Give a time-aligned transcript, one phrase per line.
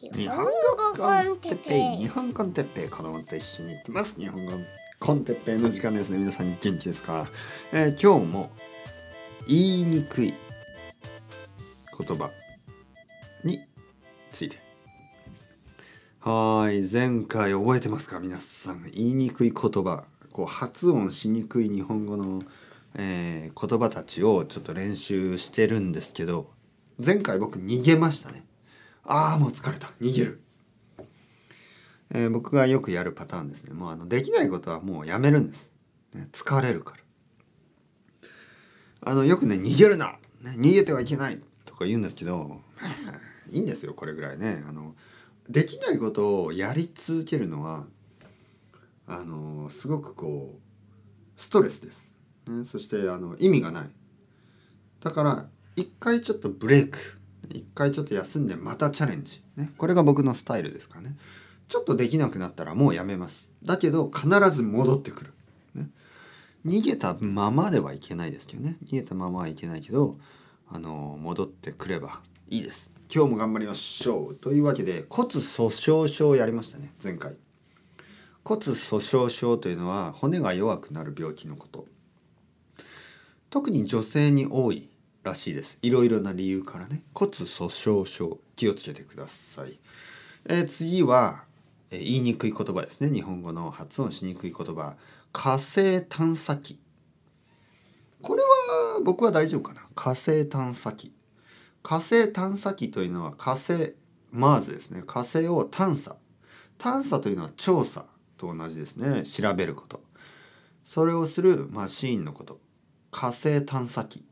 [0.00, 0.50] 日本語
[0.96, 4.14] コンテッペイ日本コンテッペイ子供と一緒に行ってます。
[4.14, 4.52] 日本語
[5.00, 6.18] コンテッペイの時間ですね。
[6.18, 7.28] 皆さん元気ですか、
[7.72, 8.50] えー、今日も
[9.48, 10.34] 言いにくい
[11.98, 12.30] 言葉
[13.42, 13.58] に
[14.30, 14.58] ついて。
[16.20, 18.20] はい前回覚えてますか？
[18.20, 18.88] 皆さん。
[18.92, 20.04] 言いにくい言葉。
[20.32, 22.42] こう発音しにくい日本語の、
[22.94, 26.52] えー、言葉たちをちょっと練習してるんですけど
[27.04, 28.44] 前回僕逃げましたね。
[29.10, 29.88] ああもう疲れた。
[30.02, 30.42] 逃げる、
[32.10, 33.72] えー、僕がよくやるパターンですね。
[33.72, 35.72] もうあのできないことはもうやめるんです、
[36.12, 37.02] ね、疲れるから。
[39.00, 41.40] あのよくね逃げるな、ね、逃げてはいけない。
[41.64, 42.60] とか言うんですけど
[43.50, 44.62] いいんですよこれぐらいね。
[44.68, 44.94] あの
[45.48, 47.86] できないことをやり続けるのは
[49.06, 52.12] あのすごくこうストレスです、
[52.46, 53.90] ね、そしてあの意味がない。
[55.00, 57.17] だから一回ちょっとブレイク。
[57.50, 61.16] 一回ちょっと休んでまたチャレンジ、ね、これが僕のスタイルですからね。
[61.68, 63.50] ちょっとできなくなったらもうやめます。
[63.62, 65.34] だけど必ず戻ってくる、
[65.74, 65.88] ね、
[66.64, 68.76] 逃げたままではいけないですけどね。
[68.86, 70.16] 逃げたままはいけないけど
[70.68, 72.90] あの戻ってくればいいです。
[73.12, 76.92] 今日も頑張りましょうというわけで骨粗鬆症をやりましたね。
[77.02, 77.36] 前回。
[78.44, 81.86] 骨粗鬆症というのは骨が弱くなる病気のこと。
[83.50, 84.90] 特に女性に多い
[85.22, 85.78] らしいです。
[85.82, 87.02] いろいろな理由からね。
[87.14, 89.78] 骨粗鬆症気をつけてください、
[90.46, 91.44] えー、次は、
[91.90, 93.10] えー、言いにくい言葉ですね。
[93.10, 94.96] 日本語の発音しにくい言葉。
[95.32, 96.78] 火星探査機。
[98.20, 99.82] これは僕は大丈夫かな？
[99.94, 101.12] 火星探査機。
[101.82, 103.94] 火星探査機というのは火星
[104.32, 105.02] マーズですね。
[105.06, 106.16] 火星を探査。
[106.78, 108.04] 探査というのは調査
[108.36, 109.22] と同じですね。
[109.24, 110.02] 調べること。
[110.84, 112.60] それをするマシーンのこと。
[113.10, 114.24] 火星探査機。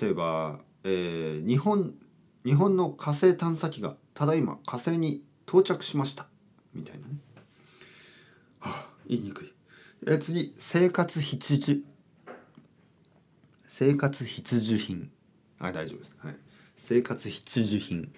[0.00, 1.94] 例えば、えー、日本
[2.44, 6.26] 日本の火星探査機がただいま火星に到着しました。
[6.74, 7.14] みたいなね、
[8.60, 9.52] はあ、言いにくい、
[10.06, 10.52] えー、次。
[10.56, 11.82] 生活必需。
[13.62, 15.10] 生活必需品。
[15.58, 16.36] あ大丈夫です、はい、
[16.76, 18.12] 生活必需品。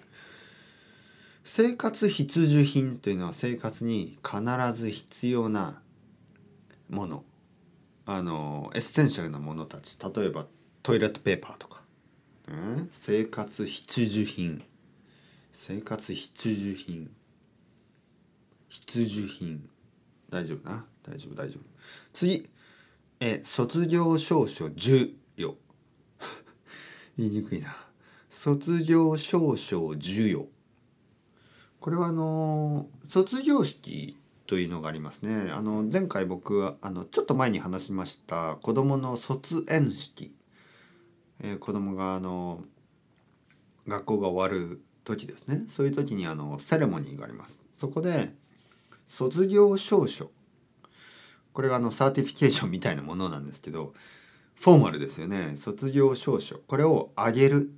[1.43, 4.41] 生活必需品というのは生活に必
[4.73, 5.81] ず必要な
[6.89, 7.23] もの。
[8.05, 9.97] あの essential なものたち。
[9.99, 10.45] 例えば
[10.83, 11.81] トイレットペーパーとか、
[12.47, 14.63] うん、生活必需品。
[15.53, 17.11] 生活必需品。
[18.67, 19.69] 必需品。
[20.29, 20.85] 大丈夫な？
[21.03, 21.63] 大丈夫大丈夫。
[22.13, 22.49] 次。
[23.19, 25.55] え卒業証書授与。
[27.17, 27.75] 言いにくいな。
[28.31, 30.49] 卒業証書授与。
[31.79, 34.17] これはあの卒業式
[34.47, 35.51] というのがありますね。
[35.51, 40.33] あの前回僕はあのちょっと前に話しました子どもの卒園式
[41.43, 42.63] えー、子供があの
[43.87, 45.65] 学校が終わる時ですね。
[45.67, 47.61] そういう時にあのセレモニーがあります。
[47.73, 48.33] そこで
[49.07, 50.31] 卒業証書。
[51.53, 53.93] これがあの certification みたいなものなんですけど
[54.55, 55.55] フォーマルですよね。
[55.55, 56.59] 卒業証書。
[56.59, 57.73] これをあげる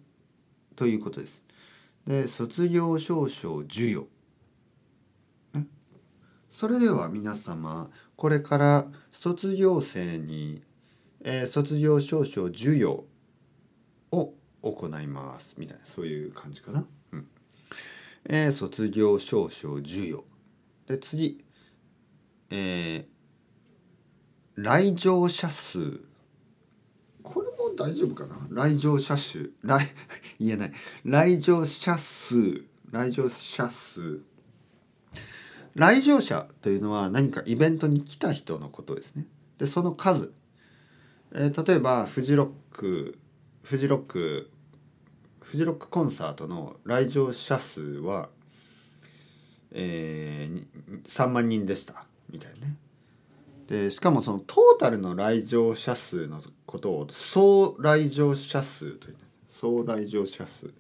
[0.76, 1.44] ということです。
[2.06, 4.08] で卒業証書授与、
[6.52, 10.62] それでは皆様これから卒業生に、
[11.24, 13.06] えー、卒業証書授与
[14.14, 15.56] を行います。
[15.58, 16.86] みたいなそういう感じかな。
[17.12, 17.28] うん。
[18.26, 20.24] えー、卒業証書授与。
[20.88, 21.44] で次、
[22.50, 26.00] えー、来場者数。
[27.24, 28.38] これも大丈夫かな？
[28.52, 29.52] 来場者数。
[29.64, 29.88] 来
[30.40, 30.74] 言えない。
[31.04, 32.64] 来場者数。
[32.92, 34.22] 来場者数。
[35.76, 39.26] 来場者というのは何かイベントに来た人のことですね。
[39.58, 40.32] でその数、
[41.32, 43.18] えー、例えばフジロック。
[43.64, 44.50] フジロック
[45.42, 48.30] フジロックコンサートの来場者数は、
[49.72, 52.76] えー、3万人でしたみたいなね。
[53.68, 60.74] でしかもそのトータルの来場者数のことを総来場者数という総来場者数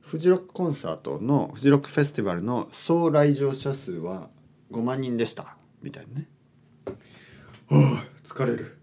[0.00, 4.28] フジロックコンサートのフジロックフェスティバルの総来場者数は
[4.70, 6.28] 5万人でしたみたいなね。
[7.68, 8.76] はあ疲れる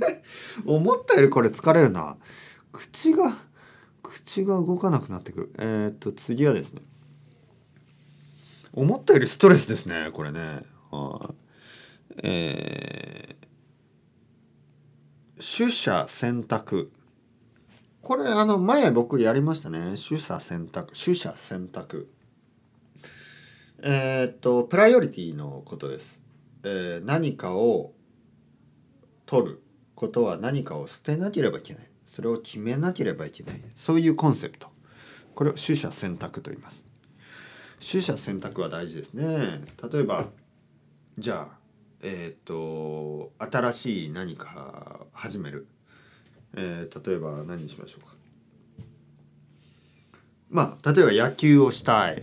[0.66, 2.16] 思ったよりこれ疲れるな。
[2.72, 3.36] 口が
[4.02, 5.52] 口が動かなくなってくる。
[5.58, 6.82] えー、っと次はですね。
[8.72, 10.62] 思ったよりストレスですねこれね。
[10.90, 11.34] は
[12.22, 16.90] えー、取捨選択。
[18.00, 19.94] これあの前僕やりましたね。
[19.96, 20.94] 取捨選択。
[20.98, 22.10] 取捨選択。
[23.82, 26.22] えー、っとプライオリティのことです、
[26.62, 27.94] えー、何かを
[29.26, 29.62] 取る
[29.96, 31.91] ことは何かを捨てなければいけない。
[32.12, 33.60] それを決めなければいけない。
[33.74, 34.68] そういうコンセプト。
[35.34, 36.84] これを取捨選択と言います。
[37.80, 39.62] 取捨選択は大事ですね。
[39.90, 40.26] 例えば
[41.18, 41.56] じゃあ
[42.02, 45.66] えっ、と新しい何か始める、
[46.54, 48.14] えー例えば何にしましょうか。
[50.50, 52.22] まあ例えば野球をしたい。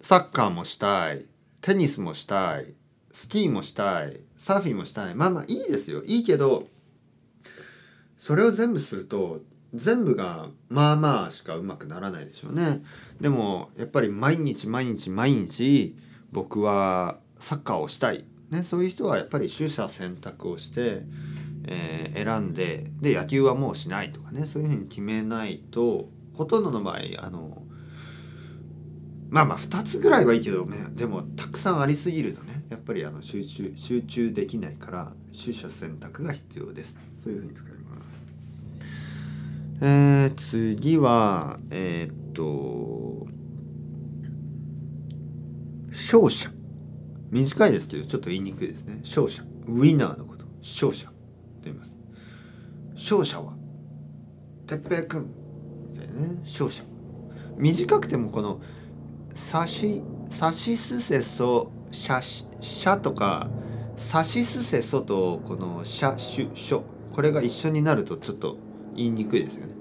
[0.00, 1.26] サッカーもしたい。
[1.60, 2.74] テニスもしたい。
[3.12, 4.18] スキーもしたい。
[4.36, 5.14] サーフィンもしたい。
[5.14, 6.02] まあまあいいですよ。
[6.04, 6.66] いいけど
[8.20, 9.40] それを全部すると
[9.72, 12.82] 全部がまあまあしかうまくならないでしょうね。
[13.18, 15.96] でもやっぱり毎日毎日毎日
[16.30, 21.02] 僕はサッカーをしたい、ね、そういう人はやっぱり取捨選択をして、
[21.66, 27.62] えー選んでで野球はもうしないとかねそういうふうに決めないとほとんどの場合あの
[29.30, 36.96] まあまあ2つぐらいはいいけどねでもたくさんありすぎるとねやっぱりあの集中集中できないから取捨選択が必要です。
[37.18, 38.22] そういうふうに使います。
[39.82, 43.26] えー、次はえーっと
[45.90, 46.50] 勝者。
[47.30, 48.98] 短いですけどちょっと言いにくいですね。
[49.02, 49.42] 勝者。
[49.66, 50.46] ウィナーのこと。
[50.60, 51.12] 勝者と
[51.64, 51.96] 言います。
[52.94, 53.56] 勝者は
[54.66, 55.32] 哲平くん
[55.90, 56.38] みたいなね。
[56.42, 56.84] 勝者。
[57.56, 58.60] 短くてもこの
[59.34, 63.48] さしさしすせそしゃししゃとか
[63.96, 68.56] さしすせそとこのしゃしゅしょこれが一緒になるとちょっと
[68.94, 69.74] 言いにくいですよね。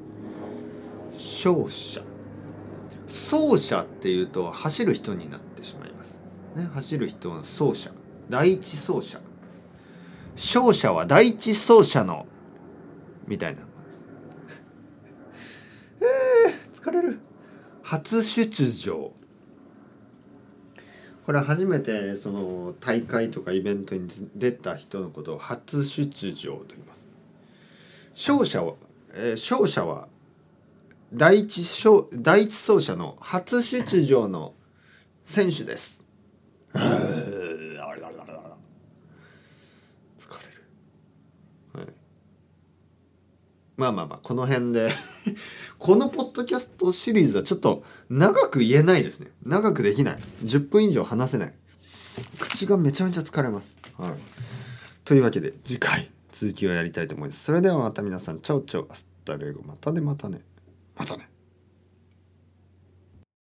[1.13, 2.01] 勝者
[3.07, 6.21] 走者っていうと走る人になってしまいます。
[6.56, 7.91] ね走る人の走者
[8.29, 9.19] 第一走者
[10.35, 12.25] 勝者は第一走者の
[13.27, 13.61] みたいな。
[16.01, 17.19] えー、疲れる。
[17.83, 19.11] 初出場。
[21.29, 27.07] これは初めてその大会とかイベントに出た人のことを初出場と言います
[28.15, 28.73] 勝者は、
[29.13, 30.07] えー勝者は
[31.13, 34.55] 第一勝第一走者の初出場の
[35.23, 36.03] 選手です。
[36.73, 36.79] 疲
[40.41, 40.63] れる。
[41.73, 41.87] はい。
[43.77, 44.89] まあまあまあこの辺で
[45.79, 49.31] このポッドキャストシリーズはちょっと長く言えないですね。
[49.45, 50.17] 長くできない。
[50.43, 51.53] 10分以上話せない。
[52.37, 53.77] 口がめちゃめちゃ疲れます。
[53.97, 54.13] はい。
[55.05, 57.43] というわけで次回続きをやりたいと思います。
[57.45, 60.41] それではまた皆さん chao chao hasta luego またねまたね
[60.97, 61.29] またね。